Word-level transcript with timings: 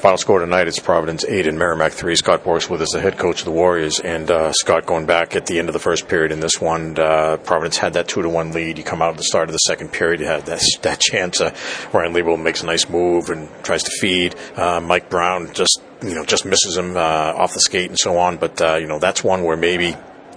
Final 0.00 0.16
score 0.16 0.38
tonight 0.38 0.66
is 0.66 0.78
Providence 0.78 1.26
8 1.26 1.46
and 1.46 1.58
Merrimack 1.58 1.92
3. 1.92 2.16
Scott 2.16 2.42
Borek 2.42 2.70
with 2.70 2.80
us, 2.80 2.88
the 2.94 3.02
head 3.02 3.18
coach 3.18 3.40
of 3.40 3.44
the 3.44 3.50
Warriors. 3.50 4.00
And 4.00 4.30
uh, 4.30 4.50
Scott, 4.54 4.86
going 4.86 5.04
back 5.04 5.36
at 5.36 5.44
the 5.44 5.58
end 5.58 5.68
of 5.68 5.74
the 5.74 5.78
first 5.78 6.08
period 6.08 6.32
in 6.32 6.40
this 6.40 6.58
one, 6.58 6.98
uh, 6.98 7.36
Providence 7.36 7.76
had 7.76 7.92
that 7.92 8.08
2 8.08 8.22
to 8.22 8.28
1 8.30 8.52
lead. 8.52 8.78
You 8.78 8.84
come 8.84 9.02
out 9.02 9.10
at 9.10 9.18
the 9.18 9.24
start 9.24 9.50
of 9.50 9.52
the 9.52 9.58
second 9.58 9.92
period, 9.92 10.20
you 10.20 10.26
had 10.26 10.46
that, 10.46 10.62
that 10.82 11.00
chance. 11.00 11.42
Uh, 11.42 11.54
Ryan 11.92 12.14
Lieberl 12.14 12.42
makes 12.42 12.62
a 12.62 12.66
nice 12.66 12.88
move 12.88 13.28
and 13.28 13.50
tries 13.62 13.82
to 13.82 13.90
feed. 14.00 14.36
Uh, 14.56 14.80
Mike 14.80 15.10
Brown 15.10 15.52
just 15.52 15.82
you 16.02 16.14
know 16.14 16.24
just 16.24 16.46
misses 16.46 16.78
him 16.78 16.96
uh, 16.96 17.34
off 17.36 17.52
the 17.52 17.60
skate 17.60 17.90
and 17.90 17.98
so 17.98 18.16
on. 18.16 18.38
But 18.38 18.58
uh, 18.62 18.76
you 18.76 18.86
know 18.86 19.00
that's 19.00 19.22
one 19.22 19.44
where 19.44 19.58
maybe 19.58 19.94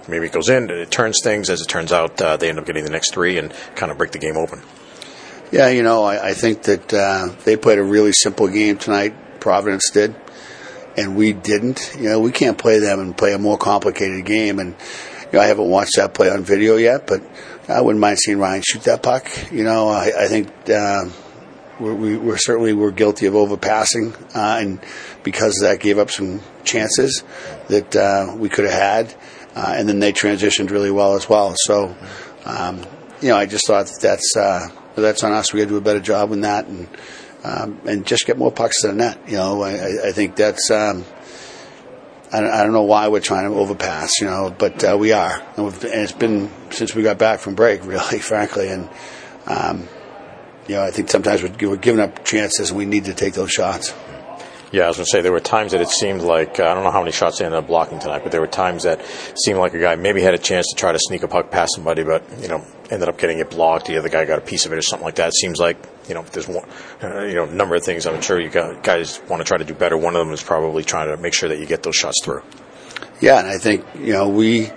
maybe 0.08 0.26
it 0.26 0.32
goes 0.32 0.50
in, 0.50 0.68
it 0.68 0.90
turns 0.90 1.20
things. 1.24 1.48
As 1.48 1.62
it 1.62 1.68
turns 1.68 1.90
out, 1.90 2.18
they 2.18 2.50
end 2.50 2.58
up 2.58 2.66
getting 2.66 2.84
the 2.84 2.90
next 2.90 3.14
three 3.14 3.38
and 3.38 3.50
kind 3.76 3.90
of 3.90 3.96
break 3.96 4.10
the 4.12 4.18
game 4.18 4.36
open. 4.36 4.60
Yeah, 5.52 5.70
you 5.70 5.82
know, 5.82 6.04
I, 6.04 6.30
I 6.30 6.34
think 6.34 6.64
that 6.64 6.88
they 7.46 7.56
played 7.56 7.78
a 7.78 7.82
really 7.82 8.12
simple 8.12 8.48
game 8.48 8.76
tonight 8.76 9.14
Providence 9.44 9.90
did, 9.92 10.16
and 10.96 11.16
we 11.16 11.34
didn't. 11.34 11.94
You 11.98 12.08
know, 12.08 12.20
we 12.20 12.32
can't 12.32 12.56
play 12.56 12.78
them 12.78 12.98
and 12.98 13.14
play 13.14 13.34
a 13.34 13.38
more 13.38 13.58
complicated 13.58 14.24
game. 14.24 14.58
And 14.58 14.74
you 15.30 15.32
know, 15.34 15.40
I 15.40 15.48
haven't 15.48 15.68
watched 15.68 15.96
that 15.96 16.14
play 16.14 16.30
on 16.30 16.44
video 16.44 16.76
yet, 16.76 17.06
but 17.06 17.20
I 17.68 17.82
wouldn't 17.82 18.00
mind 18.00 18.18
seeing 18.20 18.38
Ryan 18.38 18.62
shoot 18.66 18.84
that 18.84 19.02
puck. 19.02 19.28
You 19.52 19.62
know, 19.64 19.88
I, 19.88 20.12
I 20.18 20.28
think 20.28 20.48
uh, 20.70 21.10
we're, 21.78 21.94
we, 21.94 22.16
we're 22.16 22.38
certainly 22.38 22.72
we're 22.72 22.90
guilty 22.90 23.26
of 23.26 23.34
overpassing, 23.34 24.14
uh, 24.34 24.60
and 24.62 24.80
because 25.22 25.58
that 25.60 25.78
gave 25.78 25.98
up 25.98 26.10
some 26.10 26.40
chances 26.64 27.22
that 27.68 27.94
uh, 27.94 28.34
we 28.34 28.48
could 28.48 28.64
have 28.64 28.72
had, 28.72 29.14
uh, 29.54 29.74
and 29.76 29.86
then 29.86 29.98
they 29.98 30.14
transitioned 30.14 30.70
really 30.70 30.90
well 30.90 31.16
as 31.16 31.28
well. 31.28 31.52
So, 31.54 31.94
um, 32.46 32.82
you 33.20 33.28
know, 33.28 33.36
I 33.36 33.44
just 33.44 33.66
thought 33.66 33.84
that 33.84 34.00
that's 34.00 34.36
uh, 34.38 34.68
that's 34.96 35.22
on 35.22 35.32
us. 35.32 35.52
We 35.52 35.60
got 35.60 35.66
to 35.66 35.70
do 35.72 35.76
a 35.76 35.82
better 35.82 36.00
job 36.00 36.32
in 36.32 36.40
that, 36.40 36.66
and 36.66 36.88
um, 37.44 37.80
and 37.86 38.06
just 38.06 38.26
get 38.26 38.38
more 38.38 38.50
pucks 38.50 38.80
to 38.80 38.88
the 38.88 38.94
net. 38.94 39.18
You 39.28 39.36
know, 39.36 39.62
I, 39.62 40.08
I 40.08 40.12
think 40.12 40.36
that's. 40.36 40.70
Um, 40.70 41.04
I, 42.32 42.40
don't, 42.40 42.50
I 42.50 42.62
don't 42.64 42.72
know 42.72 42.82
why 42.82 43.06
we're 43.06 43.20
trying 43.20 43.48
to 43.48 43.56
overpass, 43.56 44.20
you 44.20 44.26
know, 44.26 44.52
but 44.58 44.82
uh, 44.82 44.96
we 44.98 45.12
are, 45.12 45.40
and, 45.56 45.68
and, 45.68 45.84
it's 45.84 46.10
been 46.10 46.50
since 46.70 46.92
we 46.92 47.04
got 47.04 47.16
back 47.16 47.38
from 47.38 47.54
break, 47.54 47.84
really, 47.86 48.18
frankly, 48.18 48.70
and 48.70 48.88
um, 49.46 49.86
you 50.66 50.74
know, 50.74 50.82
I 50.82 50.90
think 50.90 51.10
sometimes 51.10 51.42
we're, 51.42 51.68
we're 51.68 51.76
giving 51.76 52.00
up 52.00 52.24
chances, 52.24 52.70
and 52.70 52.78
we 52.78 52.86
need 52.86 53.04
to 53.04 53.14
take 53.14 53.34
those 53.34 53.50
shots. 53.50 53.94
Yeah, 54.72 54.86
I 54.86 54.88
was 54.88 54.96
going 54.96 55.04
to 55.04 55.10
say 55.10 55.20
there 55.20 55.30
were 55.30 55.38
times 55.38 55.70
that 55.70 55.80
it 55.80 55.88
seemed 55.88 56.22
like 56.22 56.58
uh, 56.58 56.64
I 56.64 56.74
don't 56.74 56.82
know 56.82 56.90
how 56.90 57.00
many 57.00 57.12
shots 57.12 57.38
they 57.38 57.44
ended 57.44 57.58
up 57.58 57.68
blocking 57.68 58.00
tonight, 58.00 58.22
but 58.24 58.32
there 58.32 58.40
were 58.40 58.48
times 58.48 58.82
that 58.82 59.04
seemed 59.36 59.60
like 59.60 59.74
a 59.74 59.78
guy 59.78 59.94
maybe 59.94 60.20
had 60.20 60.34
a 60.34 60.38
chance 60.38 60.66
to 60.70 60.74
try 60.74 60.90
to 60.90 60.98
sneak 60.98 61.22
a 61.22 61.28
puck 61.28 61.52
past 61.52 61.74
somebody, 61.76 62.02
but 62.02 62.24
you 62.40 62.48
know 62.48 62.64
ended 62.90 63.08
up 63.08 63.18
getting 63.18 63.38
it 63.38 63.50
blocked. 63.50 63.86
The 63.86 63.96
other 63.96 64.08
guy 64.08 64.24
got 64.24 64.38
a 64.38 64.42
piece 64.42 64.66
of 64.66 64.72
it 64.72 64.78
or 64.78 64.82
something 64.82 65.04
like 65.04 65.16
that. 65.16 65.28
It 65.28 65.34
seems 65.34 65.58
like 65.58 65.76
you 66.08 66.14
know 66.14 66.22
there's 66.32 66.48
one, 66.48 66.68
uh, 67.02 67.22
you 67.22 67.34
know, 67.34 67.46
number 67.46 67.74
of 67.74 67.84
things. 67.84 68.06
I'm 68.06 68.20
sure 68.20 68.40
you 68.40 68.50
guys 68.50 69.20
want 69.28 69.40
to 69.40 69.44
try 69.44 69.58
to 69.58 69.64
do 69.64 69.74
better. 69.74 69.96
One 69.96 70.14
of 70.16 70.24
them 70.24 70.34
is 70.34 70.42
probably 70.42 70.84
trying 70.84 71.08
to 71.08 71.16
make 71.16 71.34
sure 71.34 71.48
that 71.48 71.58
you 71.58 71.66
get 71.66 71.82
those 71.82 71.96
shots 71.96 72.22
through. 72.22 72.42
Yeah, 73.20 73.38
and 73.38 73.48
I 73.48 73.58
think 73.58 73.84
you 73.94 74.12
know 74.12 74.28
we 74.28 74.70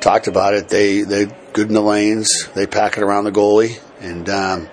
talked 0.00 0.26
about 0.26 0.54
it. 0.54 0.68
They 0.68 1.02
they 1.02 1.26
good 1.52 1.68
in 1.68 1.74
the 1.74 1.82
lanes. 1.82 2.28
They 2.54 2.66
pack 2.66 2.96
it 2.96 3.02
around 3.02 3.24
the 3.24 3.32
goalie, 3.32 3.80
and 4.00 4.28
um, 4.28 4.68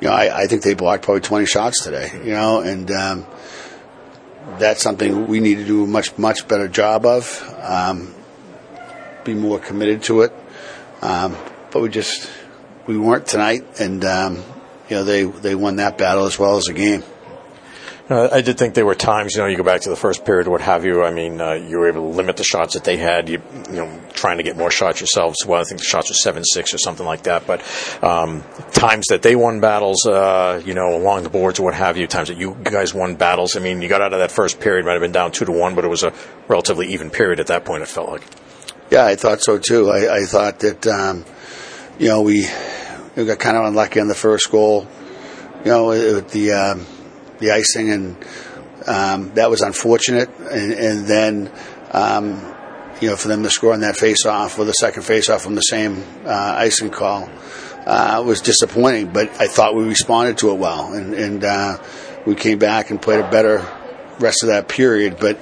you 0.00 0.08
know 0.08 0.14
I, 0.14 0.42
I 0.42 0.46
think 0.46 0.62
they 0.62 0.74
blocked 0.74 1.04
probably 1.04 1.22
20 1.22 1.46
shots 1.46 1.82
today. 1.82 2.10
You 2.24 2.32
know, 2.32 2.60
and 2.60 2.90
um, 2.90 3.26
that's 4.58 4.82
something 4.82 5.26
we 5.26 5.40
need 5.40 5.56
to 5.56 5.64
do 5.64 5.84
a 5.84 5.86
much 5.86 6.16
much 6.18 6.46
better 6.48 6.68
job 6.68 7.06
of. 7.06 7.42
Um, 7.62 8.14
be 9.24 9.34
more 9.34 9.58
committed 9.58 10.02
to 10.04 10.22
it. 10.22 10.32
Um, 11.02 11.36
but 11.70 11.82
we 11.82 11.88
just 11.88 12.30
we 12.86 12.96
weren't 12.96 13.26
tonight, 13.26 13.80
and 13.80 14.04
um, 14.04 14.36
you 14.88 14.96
know 14.96 15.04
they 15.04 15.24
they 15.24 15.54
won 15.54 15.76
that 15.76 15.98
battle 15.98 16.24
as 16.24 16.38
well 16.38 16.56
as 16.56 16.64
the 16.64 16.72
game. 16.72 17.02
Uh, 18.10 18.26
I 18.32 18.40
did 18.40 18.56
think 18.56 18.72
there 18.72 18.86
were 18.86 18.94
times, 18.94 19.34
you 19.34 19.42
know, 19.42 19.48
you 19.48 19.56
go 19.58 19.62
back 19.62 19.82
to 19.82 19.90
the 19.90 19.96
first 19.96 20.24
period, 20.24 20.48
what 20.48 20.62
have 20.62 20.86
you. 20.86 21.04
I 21.04 21.10
mean, 21.10 21.42
uh, 21.42 21.52
you 21.52 21.78
were 21.78 21.88
able 21.88 22.10
to 22.10 22.16
limit 22.16 22.38
the 22.38 22.44
shots 22.44 22.72
that 22.72 22.82
they 22.82 22.96
had. 22.96 23.28
You, 23.28 23.42
you 23.68 23.76
know, 23.76 24.00
trying 24.14 24.38
to 24.38 24.42
get 24.42 24.56
more 24.56 24.70
shots 24.70 25.00
yourselves. 25.00 25.36
Well, 25.46 25.60
I 25.60 25.64
think 25.64 25.80
the 25.80 25.84
shots 25.84 26.08
were 26.08 26.14
seven 26.14 26.42
six 26.42 26.72
or 26.72 26.78
something 26.78 27.04
like 27.04 27.24
that. 27.24 27.46
But 27.46 27.62
um, 28.02 28.44
times 28.72 29.08
that 29.08 29.20
they 29.20 29.36
won 29.36 29.60
battles, 29.60 30.06
uh, 30.06 30.62
you 30.64 30.72
know, 30.72 30.96
along 30.96 31.24
the 31.24 31.28
boards 31.28 31.58
or 31.60 31.64
what 31.64 31.74
have 31.74 31.98
you. 31.98 32.06
Times 32.06 32.28
that 32.28 32.38
you 32.38 32.56
guys 32.62 32.94
won 32.94 33.14
battles. 33.16 33.56
I 33.56 33.60
mean, 33.60 33.82
you 33.82 33.90
got 33.90 34.00
out 34.00 34.14
of 34.14 34.20
that 34.20 34.32
first 34.32 34.58
period, 34.58 34.86
might 34.86 34.92
have 34.92 35.02
been 35.02 35.12
down 35.12 35.30
two 35.30 35.44
to 35.44 35.52
one, 35.52 35.74
but 35.74 35.84
it 35.84 35.88
was 35.88 36.02
a 36.02 36.14
relatively 36.48 36.94
even 36.94 37.10
period 37.10 37.40
at 37.40 37.48
that 37.48 37.66
point. 37.66 37.82
It 37.82 37.88
felt 37.88 38.08
like. 38.08 38.22
Yeah, 38.90 39.04
I 39.04 39.16
thought 39.16 39.42
so 39.42 39.58
too. 39.58 39.90
I, 39.90 40.20
I 40.20 40.24
thought 40.24 40.60
that. 40.60 40.86
Um, 40.86 41.26
you 41.98 42.08
know, 42.08 42.22
we, 42.22 42.46
we 43.16 43.24
got 43.24 43.38
kind 43.38 43.56
of 43.56 43.64
unlucky 43.64 44.00
on 44.00 44.08
the 44.08 44.14
first 44.14 44.50
goal, 44.50 44.86
you 45.64 45.70
know, 45.70 45.88
with 45.88 46.30
the 46.30 46.52
um, 46.52 46.86
the 47.38 47.50
icing, 47.50 47.90
and 47.90 48.16
um, 48.86 49.34
that 49.34 49.50
was 49.50 49.62
unfortunate. 49.62 50.28
And, 50.38 50.72
and 50.72 51.06
then, 51.06 51.52
um, 51.90 52.54
you 53.00 53.10
know, 53.10 53.16
for 53.16 53.28
them 53.28 53.42
to 53.42 53.50
score 53.50 53.72
on 53.72 53.80
that 53.80 53.96
face-off 53.96 54.58
or 54.58 54.64
the 54.64 54.72
second 54.72 55.02
face-off 55.02 55.42
from 55.42 55.54
the 55.54 55.60
same 55.60 56.04
uh, 56.24 56.54
icing 56.58 56.90
call 56.90 57.28
uh, 57.86 58.22
was 58.24 58.40
disappointing. 58.40 59.12
But 59.12 59.28
I 59.40 59.48
thought 59.48 59.74
we 59.74 59.84
responded 59.84 60.38
to 60.38 60.50
it 60.50 60.58
well, 60.58 60.92
and, 60.92 61.14
and 61.14 61.44
uh, 61.44 61.78
we 62.26 62.36
came 62.36 62.58
back 62.58 62.90
and 62.90 63.02
played 63.02 63.20
a 63.20 63.30
better 63.30 63.66
rest 64.20 64.42
of 64.42 64.48
that 64.48 64.68
period. 64.68 65.18
But 65.18 65.38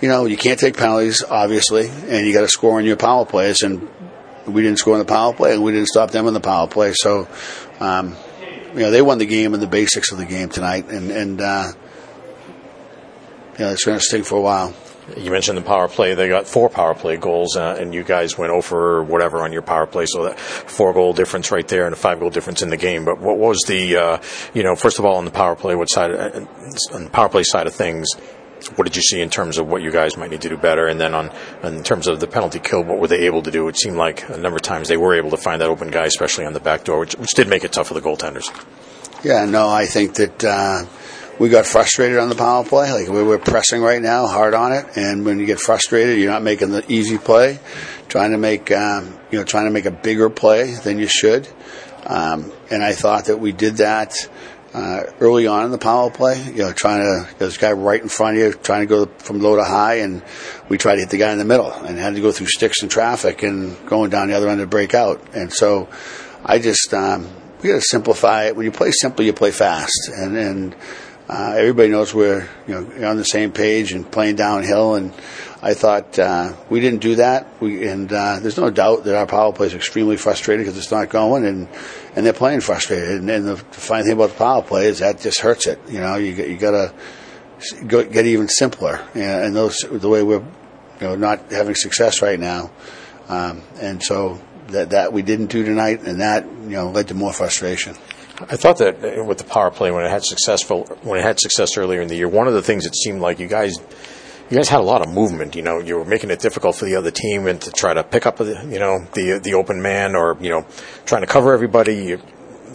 you 0.00 0.08
know, 0.08 0.24
you 0.24 0.36
can't 0.36 0.58
take 0.58 0.76
penalties, 0.76 1.22
obviously, 1.22 1.88
and 1.88 2.26
you 2.26 2.32
got 2.32 2.40
to 2.40 2.48
score 2.48 2.78
on 2.78 2.84
your 2.84 2.96
power 2.96 3.24
plays. 3.26 3.62
And 3.62 3.88
we 4.46 4.62
didn't 4.62 4.78
score 4.78 4.94
in 4.94 4.98
the 4.98 5.04
power 5.04 5.32
play, 5.32 5.54
and 5.54 5.62
we 5.62 5.72
didn't 5.72 5.88
stop 5.88 6.10
them 6.10 6.26
in 6.26 6.34
the 6.34 6.40
power 6.40 6.66
play. 6.66 6.92
So, 6.94 7.28
um, 7.80 8.16
you 8.74 8.80
know, 8.80 8.90
they 8.90 9.02
won 9.02 9.18
the 9.18 9.26
game 9.26 9.54
and 9.54 9.62
the 9.62 9.66
basics 9.66 10.12
of 10.12 10.18
the 10.18 10.24
game 10.24 10.48
tonight, 10.48 10.88
and 10.88 11.10
and 11.10 11.40
uh, 11.40 11.72
you 13.58 13.64
know, 13.64 13.70
it's 13.70 13.84
going 13.84 13.98
to 13.98 14.04
sting 14.04 14.24
for 14.24 14.36
a 14.36 14.40
while. 14.40 14.74
You 15.16 15.32
mentioned 15.32 15.58
the 15.58 15.62
power 15.62 15.88
play. 15.88 16.14
They 16.14 16.28
got 16.28 16.46
four 16.46 16.70
power 16.70 16.94
play 16.94 17.16
goals, 17.16 17.56
uh, 17.56 17.76
and 17.78 17.92
you 17.92 18.04
guys 18.04 18.38
went 18.38 18.52
over 18.52 19.02
whatever 19.02 19.42
on 19.42 19.52
your 19.52 19.62
power 19.62 19.86
play. 19.86 20.06
So 20.06 20.24
that 20.24 20.38
four 20.38 20.92
goal 20.92 21.12
difference 21.12 21.50
right 21.50 21.66
there, 21.66 21.86
and 21.86 21.92
a 21.92 21.96
five 21.96 22.20
goal 22.20 22.30
difference 22.30 22.62
in 22.62 22.70
the 22.70 22.76
game. 22.76 23.04
But 23.04 23.18
what 23.18 23.36
was 23.36 23.58
the, 23.66 23.96
uh, 23.96 24.18
you 24.54 24.62
know, 24.62 24.76
first 24.76 24.98
of 24.98 25.04
all 25.04 25.16
on 25.16 25.24
the 25.24 25.30
power 25.32 25.56
play, 25.56 25.74
what 25.74 25.90
side, 25.90 26.12
uh, 26.12 26.46
on 26.94 27.04
the 27.04 27.10
power 27.10 27.28
play 27.28 27.42
side 27.42 27.66
of 27.66 27.74
things? 27.74 28.08
What 28.68 28.84
did 28.84 28.96
you 28.96 29.02
see 29.02 29.20
in 29.20 29.30
terms 29.30 29.58
of 29.58 29.66
what 29.66 29.82
you 29.82 29.90
guys 29.90 30.16
might 30.16 30.30
need 30.30 30.42
to 30.42 30.48
do 30.48 30.56
better? 30.56 30.86
And 30.86 31.00
then 31.00 31.14
on 31.14 31.30
in 31.62 31.82
terms 31.82 32.06
of 32.06 32.20
the 32.20 32.26
penalty 32.26 32.58
kill, 32.58 32.82
what 32.82 32.98
were 32.98 33.08
they 33.08 33.26
able 33.26 33.42
to 33.42 33.50
do? 33.50 33.68
It 33.68 33.76
seemed 33.76 33.96
like 33.96 34.28
a 34.28 34.36
number 34.36 34.56
of 34.56 34.62
times 34.62 34.88
they 34.88 34.96
were 34.96 35.14
able 35.14 35.30
to 35.30 35.36
find 35.36 35.60
that 35.60 35.68
open 35.68 35.90
guy, 35.90 36.06
especially 36.06 36.44
on 36.44 36.52
the 36.52 36.60
back 36.60 36.84
door, 36.84 37.00
which, 37.00 37.14
which 37.14 37.30
did 37.34 37.48
make 37.48 37.64
it 37.64 37.72
tough 37.72 37.88
for 37.88 37.94
the 37.94 38.00
goaltenders. 38.00 38.50
Yeah, 39.24 39.44
no, 39.44 39.68
I 39.68 39.86
think 39.86 40.14
that 40.14 40.44
uh, 40.44 40.84
we 41.38 41.48
got 41.48 41.66
frustrated 41.66 42.18
on 42.18 42.28
the 42.28 42.34
power 42.34 42.64
play. 42.64 42.92
Like 42.92 43.08
we 43.08 43.22
were 43.22 43.38
pressing 43.38 43.80
right 43.82 44.02
now, 44.02 44.26
hard 44.26 44.54
on 44.54 44.72
it, 44.72 44.86
and 44.96 45.24
when 45.24 45.38
you 45.38 45.46
get 45.46 45.60
frustrated, 45.60 46.18
you're 46.18 46.30
not 46.30 46.42
making 46.42 46.70
the 46.70 46.84
easy 46.92 47.18
play, 47.18 47.60
trying 48.08 48.32
to 48.32 48.38
make 48.38 48.70
um, 48.70 49.18
you 49.30 49.38
know 49.38 49.44
trying 49.44 49.66
to 49.66 49.70
make 49.70 49.86
a 49.86 49.90
bigger 49.90 50.30
play 50.30 50.74
than 50.74 50.98
you 50.98 51.06
should. 51.06 51.48
Um, 52.04 52.52
and 52.70 52.82
I 52.82 52.94
thought 52.94 53.26
that 53.26 53.38
we 53.38 53.52
did 53.52 53.76
that 53.76 54.14
uh, 54.74 55.04
early 55.20 55.46
on 55.46 55.66
in 55.66 55.70
the 55.70 55.78
power 55.78 56.10
play, 56.10 56.42
you 56.42 56.58
know, 56.58 56.72
trying 56.72 57.02
to, 57.02 57.46
a 57.46 57.50
guy 57.58 57.72
right 57.72 58.00
in 58.00 58.08
front 58.08 58.36
of 58.36 58.42
you 58.42 58.52
trying 58.52 58.80
to 58.80 58.86
go 58.86 59.06
from 59.18 59.40
low 59.40 59.56
to 59.56 59.64
high, 59.64 59.96
and 59.96 60.22
we 60.68 60.78
tried 60.78 60.94
to 60.94 61.00
hit 61.00 61.10
the 61.10 61.18
guy 61.18 61.32
in 61.32 61.38
the 61.38 61.44
middle 61.44 61.70
and 61.70 61.98
had 61.98 62.14
to 62.14 62.20
go 62.20 62.32
through 62.32 62.46
sticks 62.46 62.82
and 62.82 62.90
traffic 62.90 63.42
and 63.42 63.76
going 63.86 64.10
down 64.10 64.28
the 64.28 64.34
other 64.34 64.48
end 64.48 64.60
to 64.60 64.66
break 64.66 64.94
out. 64.94 65.34
And 65.34 65.52
so 65.52 65.88
I 66.44 66.58
just, 66.58 66.92
um, 66.94 67.28
we 67.62 67.68
got 67.68 67.76
to 67.76 67.82
simplify 67.82 68.46
it. 68.46 68.56
When 68.56 68.64
you 68.64 68.72
play 68.72 68.90
simple, 68.90 69.24
you 69.24 69.32
play 69.32 69.50
fast. 69.50 70.10
And, 70.14 70.36
and 70.36 70.74
uh, 71.32 71.54
everybody 71.56 71.88
knows 71.88 72.12
we're, 72.12 72.46
you 72.66 72.74
know, 72.74 73.08
on 73.08 73.16
the 73.16 73.24
same 73.24 73.52
page 73.52 73.92
and 73.92 74.10
playing 74.10 74.36
downhill. 74.36 74.96
And 74.96 75.14
I 75.62 75.72
thought 75.72 76.18
uh, 76.18 76.54
we 76.68 76.78
didn't 76.80 77.00
do 77.00 77.14
that. 77.14 77.48
We, 77.58 77.88
and 77.88 78.12
uh, 78.12 78.38
there's 78.40 78.58
no 78.58 78.68
doubt 78.68 79.04
that 79.04 79.16
our 79.16 79.26
power 79.26 79.50
play 79.50 79.68
is 79.68 79.74
extremely 79.74 80.18
frustrated 80.18 80.66
because 80.66 80.76
it's 80.76 80.90
not 80.90 81.08
going, 81.08 81.46
and 81.46 81.68
and 82.14 82.26
they're 82.26 82.34
playing 82.34 82.60
frustrated. 82.60 83.20
And, 83.20 83.30
and 83.30 83.46
the 83.46 83.56
funny 83.56 84.02
thing 84.02 84.12
about 84.12 84.30
the 84.30 84.36
power 84.36 84.62
play 84.62 84.88
is 84.88 84.98
that 84.98 85.20
just 85.20 85.40
hurts 85.40 85.66
it. 85.66 85.80
You 85.88 86.00
know, 86.00 86.16
you 86.16 86.32
you 86.32 86.58
got 86.58 86.72
to 86.72 86.92
get 87.86 88.26
even 88.26 88.48
simpler. 88.48 89.00
And 89.14 89.56
those 89.56 89.78
the 89.90 90.10
way 90.10 90.22
we're 90.22 90.44
you 91.00 91.06
know 91.06 91.16
not 91.16 91.50
having 91.50 91.76
success 91.76 92.20
right 92.20 92.38
now, 92.38 92.70
um, 93.30 93.62
and 93.80 94.02
so 94.02 94.38
that 94.66 94.90
that 94.90 95.14
we 95.14 95.22
didn't 95.22 95.46
do 95.46 95.64
tonight, 95.64 96.02
and 96.02 96.20
that 96.20 96.44
you 96.44 96.76
know 96.76 96.90
led 96.90 97.08
to 97.08 97.14
more 97.14 97.32
frustration. 97.32 97.96
I 98.50 98.56
thought 98.56 98.78
that 98.78 99.24
with 99.26 99.38
the 99.38 99.44
power 99.44 99.70
play 99.70 99.90
when 99.90 100.04
it 100.04 100.10
had 100.10 100.24
successful 100.24 100.84
when 101.02 101.18
it 101.18 101.22
had 101.22 101.38
success 101.40 101.76
earlier 101.76 102.00
in 102.00 102.08
the 102.08 102.16
year, 102.16 102.28
one 102.28 102.48
of 102.48 102.54
the 102.54 102.62
things 102.62 102.86
it 102.86 102.94
seemed 102.94 103.20
like 103.20 103.38
you 103.38 103.48
guys 103.48 103.78
you 104.50 104.56
guys 104.56 104.68
had 104.68 104.80
a 104.80 104.84
lot 104.84 105.00
of 105.00 105.12
movement. 105.12 105.56
You 105.56 105.62
know, 105.62 105.78
you 105.78 105.96
were 105.96 106.04
making 106.04 106.30
it 106.30 106.40
difficult 106.40 106.76
for 106.76 106.84
the 106.84 106.96
other 106.96 107.10
team 107.10 107.46
and 107.46 107.60
to 107.62 107.70
try 107.70 107.94
to 107.94 108.04
pick 108.04 108.26
up, 108.26 108.38
you 108.38 108.78
know, 108.78 109.06
the 109.14 109.40
the 109.42 109.54
open 109.54 109.80
man 109.80 110.14
or 110.14 110.36
you 110.40 110.50
know, 110.50 110.66
trying 111.06 111.22
to 111.22 111.26
cover 111.26 111.52
everybody. 111.52 112.18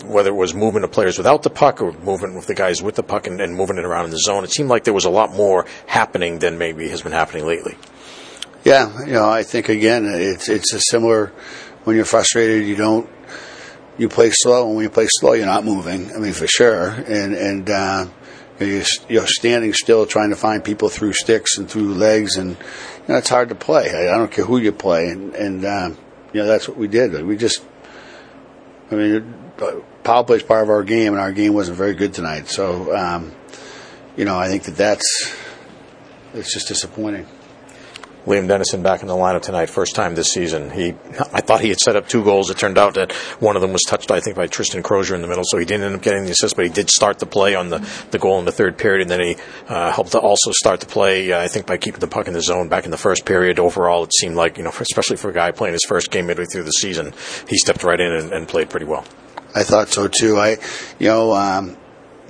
Whether 0.06 0.30
it 0.30 0.36
was 0.36 0.54
movement 0.54 0.86
of 0.86 0.92
players 0.92 1.18
without 1.18 1.42
the 1.42 1.50
puck 1.50 1.81
or 1.81 1.92
moving 1.92 2.36
with 2.36 2.46
the 2.46 2.54
guys 2.54 2.84
with 2.84 2.96
the 2.96 3.04
puck 3.04 3.25
and, 3.25 3.42
and 3.42 3.56
moving 3.56 3.78
it 3.78 3.84
around 3.84 4.06
in 4.06 4.12
the 4.12 4.20
zone, 4.20 4.44
it 4.44 4.52
seemed 4.52 4.70
like 4.70 4.84
there 4.84 4.94
was 4.94 5.06
a 5.06 5.10
lot 5.10 5.34
more 5.34 5.66
happening 5.88 6.40
than 6.40 6.58
maybe 6.58 6.88
has 6.90 7.02
been 7.02 7.12
happening 7.12 7.48
lately. 7.48 7.75
Yeah, 8.63 9.06
you 9.06 9.13
know, 9.13 9.28
I 9.28 9.44
think 9.44 9.70
again, 9.70 10.06
it's 10.06 10.50
it's 10.50 10.74
a 10.74 10.80
similar. 10.80 11.34
When 11.84 11.96
you're 11.96 12.06
frustrated, 12.06 12.68
you 12.68 12.75
don't 12.75 13.10
you 13.98 14.10
play 14.10 14.30
slow, 14.32 14.68
and 14.68 14.76
when 14.76 14.84
you 14.84 14.90
play 14.90 15.08
slow, 15.10 15.34
you're 15.34 15.46
not 15.46 15.66
moving. 15.66 16.12
I 16.14 16.20
mean, 16.20 16.34
for 16.34 16.48
sure, 16.48 16.90
and 16.90 17.34
and 17.34 17.70
uh, 17.70 18.08
you're, 18.60 18.84
you're 19.10 19.28
standing 19.28 19.74
still 19.74 20.06
trying 20.06 20.30
to 20.30 20.36
find 20.36 20.64
people 20.64 20.90
through 20.90 21.14
sticks 21.14 21.58
and 21.58 21.70
through 21.70 21.94
legs, 21.94 22.38
and 22.38 22.52
you 22.52 23.08
know, 23.08 23.18
it's 23.18 23.30
hard 23.30 23.50
to 23.50 23.56
play. 23.56 23.90
I, 23.90 24.14
I 24.14 24.18
don't 24.18 24.32
care 24.32 24.46
who 24.46 24.58
you 24.58 24.72
play, 24.72 25.10
and, 25.10 25.34
and 25.36 25.66
uh, 25.66 25.90
you 26.34 26.42
know 26.42 26.48
that's 26.48 26.68
what 26.68 26.78
we 26.78 26.88
did. 26.88 27.24
We 27.26 27.38
just, 27.38 27.64
I 28.92 28.96
mean, 28.96 29.34
power 30.04 30.24
play 30.24 30.38
is 30.38 30.44
part 30.44 30.64
of 30.64 30.70
our 30.70 30.84
game, 30.84 31.14
and 31.14 31.22
our 31.22 31.32
game 31.32 31.54
wasn't 31.54 31.78
very 31.78 31.94
good 31.94 32.14
tonight. 32.14 32.48
So, 32.48 32.96
um, 32.96 33.34
you 34.16 34.26
know, 34.26 34.38
I 34.38 34.48
think 34.48 34.64
that 34.64 34.76
that's 34.76 35.36
it's 36.34 36.54
just 36.54 36.68
disappointing. 36.68 37.28
Liam 38.27 38.45
Dennison 38.50 38.83
back 38.83 39.01
in 39.01 39.07
the 39.07 39.15
lineup 39.15 39.41
tonight, 39.41 39.69
first 39.69 39.95
time 39.95 40.13
this 40.13 40.33
season. 40.33 40.69
He, 40.69 40.89
I 41.31 41.39
thought 41.39 41.62
he 41.62 41.69
had 41.69 41.79
set 41.79 41.95
up 41.95 42.09
two 42.09 42.25
goals. 42.25 42.50
It 42.50 42.57
turned 42.57 42.77
out 42.77 42.95
that 42.95 43.13
one 43.39 43.56
of 43.56 43.62
them 43.62 43.71
was 43.71 43.83
touched, 43.83 44.12
I 44.12 44.19
think, 44.19 44.35
by 44.35 44.47
Tristan 44.47 44.83
Crozier 44.83 45.15
in 45.15 45.21
the 45.21 45.29
middle, 45.29 45.45
so 45.45 45.57
he 45.57 45.63
didn't 45.63 45.85
end 45.85 45.95
up 45.95 46.01
getting 46.01 46.25
the 46.25 46.31
assist, 46.31 46.57
but 46.57 46.65
he 46.65 46.71
did 46.71 46.89
start 46.89 47.19
the 47.19 47.25
play 47.25 47.56
on 47.56 47.69
the, 47.69 47.79
the 48.12 48.19
goal 48.19 48.38
in 48.38 48.44
the 48.44 48.51
third 48.51 48.77
period, 48.77 49.01
and 49.01 49.09
then 49.09 49.21
he 49.21 49.38
uh, 49.69 49.94
helped 49.94 50.12
to 50.12 50.19
also 50.19 50.51
start 50.51 50.81
the 50.81 50.85
play, 50.88 51.31
uh, 51.31 51.39
I 51.39 51.47
think, 51.47 51.68
by 51.68 51.77
keeping 51.77 52.01
the 52.01 52.07
puck 52.07 52.27
in 52.27 52.33
the 52.33 52.41
zone 52.41 52.68
back 52.68 52.83
in 52.83 52.91
the 52.91 52.97
first 52.97 53.25
period. 53.25 53.59
Overall, 53.59 54.03
it 54.03 54.13
seemed 54.13 54.35
like, 54.35 54.57
you 54.57 54.63
know, 54.65 54.71
especially 54.77 55.15
for 55.15 55.29
a 55.29 55.33
guy 55.33 55.51
playing 55.51 55.74
his 55.74 55.85
first 55.88 56.12
game 56.12 56.27
midway 56.27 56.45
through 56.45 56.63
the 56.63 56.71
season, 56.71 57.13
he 57.47 57.57
stepped 57.57 57.85
right 57.85 58.00
in 58.00 58.12
and, 58.12 58.33
and 58.33 58.47
played 58.50 58.69
pretty 58.69 58.85
well. 58.85 59.06
I 59.56 59.63
thought 59.63 59.88
so 59.88 60.09
too. 60.09 60.38
I, 60.38 60.57
you 61.00 61.07
know, 61.07 61.33
um, 61.33 61.77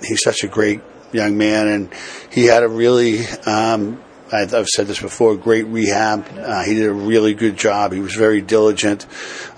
he's 0.04 0.22
such 0.22 0.44
a 0.44 0.48
great 0.48 0.82
young 1.12 1.38
man, 1.38 1.68
and 1.68 1.94
he 2.32 2.46
had 2.46 2.62
a 2.62 2.68
really 2.68 3.26
um, 3.48 4.04
I've 4.32 4.68
said 4.68 4.88
this 4.88 5.02
before, 5.02 5.36
great 5.36 5.68
rehab. 5.68 6.28
Uh, 6.38 6.64
he 6.64 6.74
did 6.76 6.88
a 6.88 6.94
really 6.94 7.34
good 7.34 7.58
job. 7.58 7.94
He 7.94 8.02
was 8.02 8.16
very 8.16 8.42
diligent. 8.42 9.06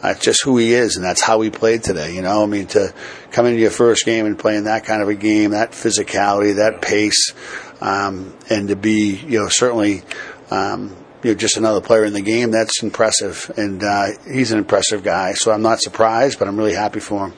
Uh, 0.04 0.14
just 0.14 0.44
who 0.44 0.58
he 0.58 0.74
is, 0.74 0.96
and 0.96 1.04
that's 1.04 1.22
how 1.22 1.42
he 1.42 1.50
played 1.50 1.84
today. 1.84 2.14
You 2.14 2.22
know, 2.22 2.44
I 2.44 2.46
mean, 2.46 2.68
to 2.68 2.94
come 3.32 3.46
into 3.46 3.60
your 3.60 3.72
first 3.72 4.06
game 4.06 4.26
and 4.26 4.38
play 4.38 4.56
in 4.58 4.66
that 4.66 4.86
kind 4.86 5.02
of 5.02 5.10
a 5.10 5.16
game, 5.16 5.52
that 5.52 5.72
physicality, 5.72 6.58
that 6.58 6.82
pace, 6.82 7.34
um, 7.82 8.36
and 8.50 8.68
to 8.68 8.76
be, 8.76 9.16
you 9.16 9.40
know, 9.40 9.48
certainly, 9.50 10.04
um, 10.52 10.96
you 11.24 11.32
know, 11.32 11.36
just 11.36 11.58
another 11.58 11.82
player 11.82 12.06
in 12.06 12.14
the 12.14 12.22
game, 12.22 12.52
that's 12.52 12.84
impressive. 12.84 13.52
And 13.58 13.84
uh, 13.84 14.08
he's 14.32 14.52
an 14.52 14.60
impressive 14.60 15.04
guy, 15.04 15.34
so 15.34 15.52
I'm 15.52 15.64
not 15.64 15.80
surprised, 15.82 16.38
but 16.38 16.48
I'm 16.48 16.58
really 16.58 16.74
happy 16.74 17.00
for 17.00 17.28
him 17.28 17.34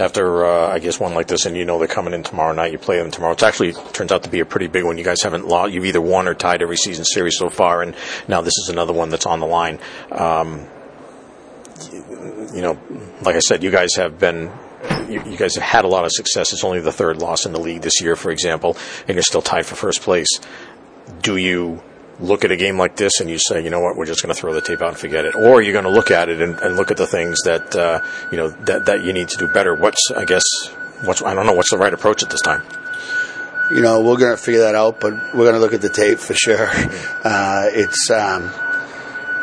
after 0.00 0.46
uh, 0.46 0.72
I 0.72 0.78
guess 0.78 0.98
one 0.98 1.14
like 1.14 1.28
this, 1.28 1.46
and 1.46 1.56
you 1.56 1.64
know 1.64 1.78
they're 1.78 1.86
coming 1.86 2.14
in 2.14 2.22
tomorrow 2.22 2.52
night. 2.52 2.72
You 2.72 2.78
play 2.78 2.98
them 2.98 3.10
tomorrow. 3.10 3.34
It 3.34 3.42
actually 3.42 3.72
turns 3.72 4.10
out 4.10 4.22
to 4.24 4.30
be 4.30 4.40
a 4.40 4.46
pretty 4.46 4.66
big 4.66 4.84
one. 4.84 4.98
You 4.98 5.04
guys 5.04 5.22
haven't 5.22 5.46
lost. 5.46 5.72
You've 5.72 5.84
either 5.84 6.00
won 6.00 6.26
or 6.26 6.34
tied 6.34 6.62
every 6.62 6.76
season 6.76 7.04
series 7.04 7.36
so 7.36 7.50
far, 7.50 7.82
and 7.82 7.94
now 8.26 8.40
this 8.40 8.56
is 8.58 8.70
another 8.70 8.92
one 8.92 9.10
that's 9.10 9.26
on 9.26 9.40
the 9.40 9.46
line. 9.46 9.78
Um, 10.10 10.66
you 12.54 12.62
know, 12.62 12.78
like 13.22 13.36
I 13.36 13.40
said, 13.40 13.62
you 13.62 13.70
guys 13.70 13.94
have 13.96 14.18
been 14.18 14.50
you, 15.08 15.36
guys 15.36 15.54
have 15.56 15.64
had 15.64 15.84
a 15.84 15.88
lot 15.88 16.04
of 16.04 16.12
success. 16.12 16.52
It's 16.52 16.64
only 16.64 16.80
the 16.80 16.92
third 16.92 17.18
loss 17.18 17.44
in 17.44 17.52
the 17.52 17.60
league 17.60 17.82
this 17.82 18.00
year, 18.00 18.16
for 18.16 18.30
example, 18.30 18.76
and 19.06 19.14
you're 19.14 19.22
still 19.22 19.42
tied 19.42 19.66
for 19.66 19.74
first 19.74 20.02
place. 20.02 20.28
Do 21.22 21.36
you 21.36 21.82
look 22.20 22.44
at 22.44 22.50
a 22.50 22.56
game 22.56 22.78
like 22.78 22.96
this 22.96 23.20
and 23.20 23.30
you 23.30 23.38
say, 23.38 23.62
you 23.62 23.70
know 23.70 23.80
what, 23.80 23.96
we're 23.96 24.06
just 24.06 24.22
going 24.22 24.34
to 24.34 24.40
throw 24.40 24.52
the 24.52 24.60
tape 24.60 24.82
out 24.82 24.88
and 24.88 24.98
forget 24.98 25.24
it, 25.24 25.34
or 25.34 25.62
you're 25.62 25.72
going 25.72 25.84
to 25.84 25.90
look 25.90 26.10
at 26.10 26.28
it 26.28 26.40
and, 26.40 26.58
and 26.60 26.76
look 26.76 26.90
at 26.90 26.96
the 26.96 27.06
things 27.06 27.38
that 27.44 27.74
uh, 27.76 28.00
you 28.30 28.36
know 28.36 28.48
that 28.48 28.86
that 28.86 29.02
you 29.02 29.12
need 29.12 29.28
to 29.28 29.38
do 29.38 29.48
better. 29.48 29.74
What's 29.74 30.10
I 30.10 30.24
guess 30.24 30.44
what's 31.02 31.22
I 31.22 31.34
don't 31.34 31.46
know 31.46 31.54
what's 31.54 31.70
the 31.70 31.78
right 31.78 31.92
approach 31.92 32.22
at 32.22 32.30
this 32.30 32.40
time. 32.40 32.62
You 33.70 33.82
know, 33.82 34.00
we're 34.00 34.16
going 34.16 34.32
to 34.32 34.42
figure 34.42 34.62
that 34.62 34.74
out, 34.74 34.98
but 34.98 35.12
we're 35.12 35.44
going 35.44 35.54
to 35.54 35.60
look 35.60 35.74
at 35.74 35.80
the 35.80 35.88
tape 35.88 36.18
for 36.18 36.34
sure. 36.34 36.68
Uh, 37.22 37.68
it's. 37.72 38.10
Um, 38.10 38.50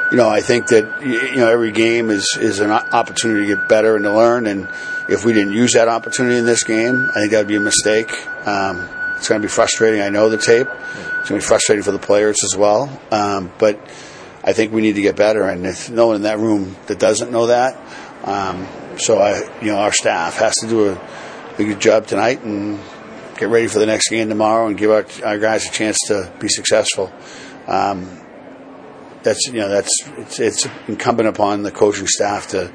you 0.09 0.17
know, 0.17 0.29
I 0.29 0.41
think 0.41 0.67
that 0.67 1.01
you 1.05 1.37
know 1.37 1.49
every 1.49 1.71
game 1.71 2.09
is 2.09 2.37
is 2.39 2.59
an 2.59 2.71
opportunity 2.71 3.47
to 3.47 3.55
get 3.55 3.67
better 3.67 3.95
and 3.95 4.05
to 4.05 4.13
learn. 4.13 4.47
And 4.47 4.67
if 5.09 5.25
we 5.25 5.33
didn't 5.33 5.53
use 5.53 5.73
that 5.73 5.89
opportunity 5.89 6.37
in 6.37 6.45
this 6.45 6.63
game, 6.63 7.09
I 7.09 7.19
think 7.19 7.31
that 7.31 7.39
would 7.39 7.47
be 7.47 7.55
a 7.55 7.59
mistake. 7.59 8.11
Um, 8.47 8.87
it's 9.17 9.27
going 9.27 9.41
to 9.41 9.45
be 9.45 9.51
frustrating. 9.51 10.01
I 10.01 10.09
know 10.09 10.29
the 10.29 10.37
tape. 10.37 10.67
It's 10.67 11.29
going 11.29 11.41
to 11.41 11.45
be 11.45 11.47
frustrating 11.47 11.83
for 11.83 11.91
the 11.91 11.99
players 11.99 12.43
as 12.43 12.55
well. 12.55 12.89
Um, 13.11 13.51
but 13.57 13.79
I 14.43 14.53
think 14.53 14.71
we 14.71 14.81
need 14.81 14.93
to 14.93 15.01
get 15.01 15.15
better. 15.15 15.43
And 15.43 15.65
if 15.65 15.89
no 15.89 16.07
one 16.07 16.15
in 16.17 16.21
that 16.23 16.39
room 16.39 16.75
that 16.85 16.99
doesn't 16.99 17.31
know 17.31 17.47
that, 17.47 17.75
um, 18.23 18.67
so 18.97 19.19
I, 19.19 19.39
you 19.61 19.71
know, 19.71 19.77
our 19.77 19.91
staff 19.91 20.37
has 20.37 20.55
to 20.57 20.67
do 20.67 20.89
a, 20.89 21.01
a, 21.57 21.63
good 21.63 21.79
job 21.79 22.07
tonight 22.07 22.41
and 22.43 22.79
get 23.37 23.49
ready 23.49 23.67
for 23.67 23.79
the 23.79 23.85
next 23.85 24.09
game 24.09 24.29
tomorrow 24.29 24.67
and 24.67 24.77
give 24.77 24.89
our, 24.89 25.05
our 25.25 25.37
guys 25.37 25.67
a 25.67 25.71
chance 25.71 25.97
to 26.07 26.31
be 26.39 26.47
successful. 26.47 27.11
Um, 27.67 28.21
that's 29.23 29.47
you 29.47 29.59
know 29.59 29.69
that's 29.69 29.91
it's, 30.17 30.39
it's, 30.39 30.67
incumbent 30.87 31.27
upon 31.27 31.63
the 31.63 31.71
coaching 31.71 32.07
staff 32.07 32.47
to 32.49 32.71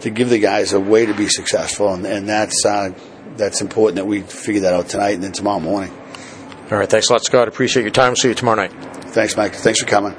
to 0.00 0.10
give 0.10 0.30
the 0.30 0.38
guys 0.38 0.72
a 0.72 0.80
way 0.80 1.06
to 1.06 1.14
be 1.14 1.28
successful, 1.28 1.92
and, 1.92 2.06
and 2.06 2.28
that's 2.28 2.64
uh, 2.64 2.92
that's 3.36 3.60
important 3.60 3.96
that 3.96 4.06
we 4.06 4.22
figure 4.22 4.62
that 4.62 4.74
out 4.74 4.88
tonight 4.88 5.14
and 5.14 5.22
then 5.22 5.32
tomorrow 5.32 5.60
morning. 5.60 5.90
All 6.70 6.78
right. 6.78 6.88
Thanks 6.88 7.10
a 7.10 7.12
lot, 7.12 7.24
Scott. 7.24 7.48
Appreciate 7.48 7.82
your 7.82 7.90
time. 7.90 8.16
See 8.16 8.28
you 8.28 8.34
tomorrow 8.34 8.56
night. 8.56 8.72
Thanks, 9.12 9.36
Mike. 9.36 9.54
Thanks 9.54 9.80
for 9.80 9.86
coming. 9.86 10.14